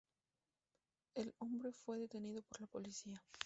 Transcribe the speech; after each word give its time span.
El 1.13 1.35
hombre 1.37 1.71
fue 1.73 1.99
detenido 1.99 2.41
por 2.41 2.59
la 2.61 2.65
policía. 2.65 3.23